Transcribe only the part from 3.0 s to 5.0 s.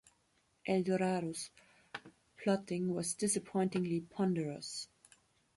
disappointingly ponderous.